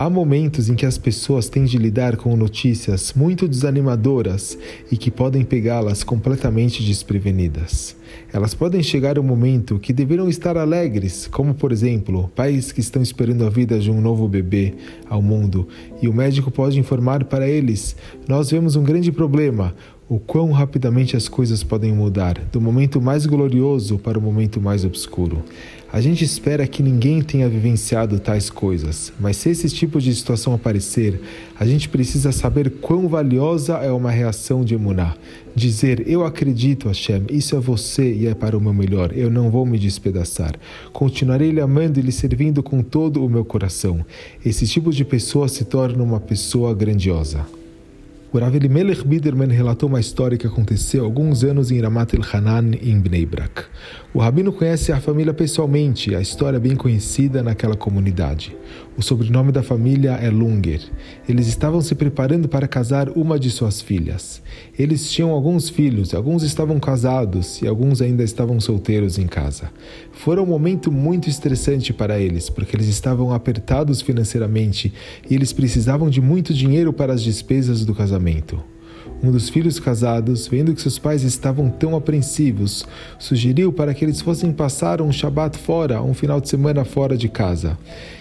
[0.00, 4.56] Há momentos em que as pessoas têm de lidar com notícias muito desanimadoras
[4.92, 7.96] e que podem pegá-las completamente desprevenidas.
[8.32, 13.02] Elas podem chegar um momento que deveriam estar alegres, como por exemplo, pais que estão
[13.02, 14.74] esperando a vida de um novo bebê
[15.10, 15.66] ao mundo
[16.00, 17.96] e o médico pode informar para eles:
[18.28, 19.74] Nós vemos um grande problema,
[20.08, 24.84] o quão rapidamente as coisas podem mudar, do momento mais glorioso para o momento mais
[24.84, 25.44] obscuro.
[25.92, 30.54] A gente espera que ninguém tenha vivenciado tais coisas, mas se esse tipo de situação
[30.54, 31.20] aparecer,
[31.58, 35.14] a gente precisa saber quão valiosa é uma reação de emuná.
[35.54, 39.50] Dizer, eu acredito, Hashem, isso é você e é para o meu melhor, eu não
[39.50, 40.54] vou me despedaçar.
[40.92, 44.04] Continuarei lhe amando e lhe servindo com todo o meu coração.
[44.44, 47.46] Esse tipo de pessoa se torna uma pessoa grandiosa.
[48.30, 52.72] O Rav Elimelech Biderman relatou uma história que aconteceu alguns anos em Ramat El Hanan,
[52.82, 53.62] em Bnei Brak.
[54.12, 58.54] O rabino conhece a família pessoalmente, a história é bem conhecida naquela comunidade.
[58.98, 60.82] O sobrenome da família é Lunger.
[61.26, 64.42] Eles estavam se preparando para casar uma de suas filhas.
[64.78, 69.70] Eles tinham alguns filhos, alguns estavam casados e alguns ainda estavam solteiros em casa.
[70.12, 74.92] Foi um momento muito estressante para eles, porque eles estavam apertados financeiramente
[75.30, 78.17] e eles precisavam de muito dinheiro para as despesas do casamento.
[79.22, 82.86] Um dos filhos casados, vendo que seus pais estavam tão apreensivos,
[83.18, 87.28] sugeriu para que eles fossem passar um Shabat fora, um final de semana fora de
[87.28, 87.76] casa,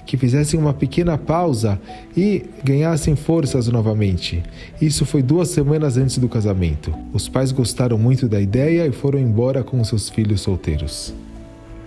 [0.06, 1.80] que fizessem uma pequena pausa
[2.16, 4.44] e ganhassem forças novamente.
[4.82, 6.92] Isso foi duas semanas antes do casamento.
[7.14, 11.14] Os pais gostaram muito da ideia e foram embora com seus filhos solteiros.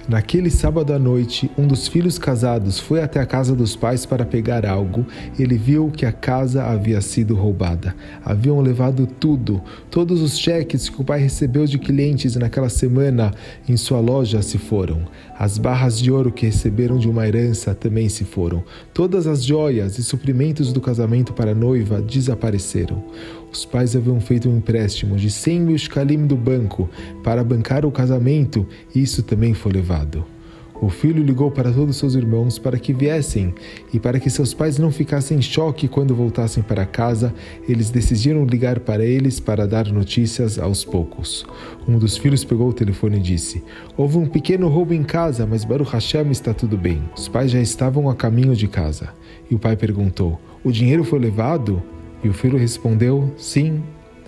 [0.09, 4.25] Naquele sábado à noite, um dos filhos casados foi até a casa dos pais para
[4.25, 5.07] pegar algo.
[5.39, 7.95] Ele viu que a casa havia sido roubada.
[8.25, 9.63] Haviam levado tudo.
[9.91, 13.33] Todos os cheques que o pai recebeu de clientes naquela semana
[13.69, 15.03] em sua loja se foram.
[15.39, 18.65] As barras de ouro que receberam de uma herança também se foram.
[18.93, 23.05] Todas as joias e suprimentos do casamento para a noiva desapareceram.
[23.53, 26.89] Os pais haviam feito um empréstimo de 100 mil shkalim do banco
[27.23, 30.25] para bancar o casamento e isso também foi levado.
[30.81, 33.55] O filho ligou para todos seus irmãos para que viessem
[33.93, 37.35] e para que seus pais não ficassem em choque quando voltassem para casa,
[37.69, 41.45] eles decidiram ligar para eles para dar notícias aos poucos.
[41.87, 43.63] Um dos filhos pegou o telefone e disse:
[43.95, 47.03] Houve um pequeno roubo em casa, mas Baruch Hashem está tudo bem.
[47.15, 49.11] Os pais já estavam a caminho de casa.
[49.51, 51.83] E o pai perguntou: O dinheiro foi levado?
[52.23, 53.83] E o filho respondeu: Sim.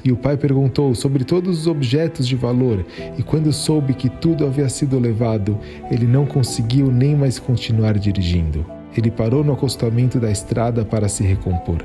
[0.04, 2.84] E o pai perguntou sobre todos os objetos de valor,
[3.16, 5.56] e quando soube que tudo havia sido levado,
[5.92, 8.66] ele não conseguiu nem mais continuar dirigindo.
[8.96, 11.78] Ele parou no acostamento da estrada para se recompor.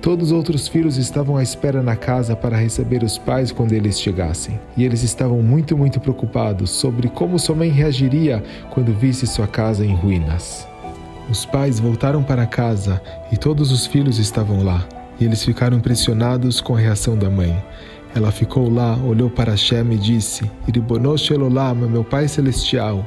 [0.00, 4.00] Todos os outros filhos estavam à espera na casa para receber os pais quando eles
[4.00, 4.58] chegassem.
[4.76, 9.84] E eles estavam muito, muito preocupados sobre como sua mãe reagiria quando visse sua casa
[9.84, 10.66] em ruínas.
[11.28, 14.86] Os pais voltaram para casa e todos os filhos estavam lá
[15.20, 17.62] e eles ficaram impressionados com a reação da mãe.
[18.16, 23.04] Ela ficou lá, olhou para Hashem e disse: Iribonosh Elolam, meu Pai Celestial,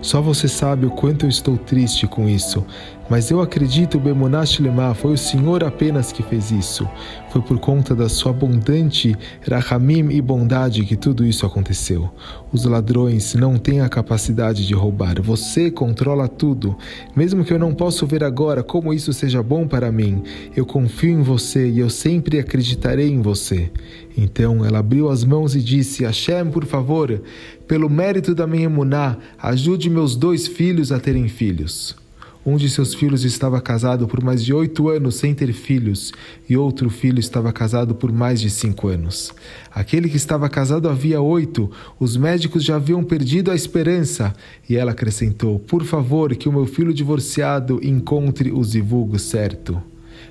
[0.00, 2.64] só você sabe o quanto eu estou triste com isso,
[3.12, 6.88] mas eu acredito, Bemonash Lemá, foi o Senhor apenas que fez isso.
[7.30, 9.14] Foi por conta da sua abundante
[9.46, 12.08] Rahamim e bondade que tudo isso aconteceu.
[12.50, 15.20] Os ladrões não têm a capacidade de roubar.
[15.20, 16.74] Você controla tudo.
[17.14, 20.22] Mesmo que eu não possa ver agora como isso seja bom para mim,
[20.56, 23.70] eu confio em você e eu sempre acreditarei em você.
[24.16, 27.22] Então ela abriu as mãos e disse: Hashem, por favor,
[27.66, 31.96] pelo mérito da minha emuná, ajude meus dois filhos a terem filhos.
[32.44, 36.12] Um de seus filhos estava casado por mais de oito anos sem ter filhos,
[36.48, 39.32] e outro filho estava casado por mais de cinco anos.
[39.70, 44.34] Aquele que estava casado havia oito, os médicos já haviam perdido a esperança,
[44.68, 49.80] e ela acrescentou: Por favor, que o meu filho divorciado encontre o zivugo certo.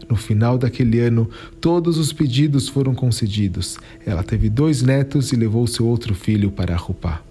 [0.10, 1.30] No final daquele ano,
[1.60, 3.78] todos os pedidos foram concedidos.
[4.06, 7.22] Ela teve dois netos e levou seu outro filho para Rupá.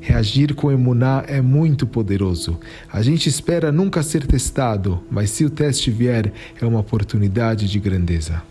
[0.00, 2.58] Reagir com emuná é muito poderoso.
[2.92, 7.78] A gente espera nunca ser testado, mas se o teste vier, é uma oportunidade de
[7.78, 8.42] grandeza.